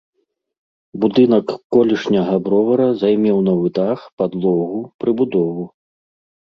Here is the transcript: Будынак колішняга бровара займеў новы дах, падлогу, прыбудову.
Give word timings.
Будынак 1.03 1.47
колішняга 1.75 2.35
бровара 2.47 2.89
займеў 3.03 3.37
новы 3.51 3.67
дах, 3.79 3.99
падлогу, 4.23 4.79
прыбудову. 5.05 5.63